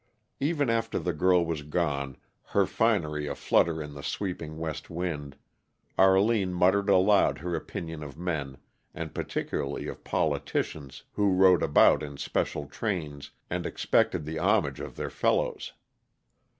[0.39, 5.35] Even after the girl was gone, her finery a flutter in the sweeping west wind,
[5.95, 8.57] Arline muttered aloud her opinion of men,
[8.95, 14.95] and particularly of politicians who rode about in special trains and expected the homage of
[14.95, 15.73] their fellows.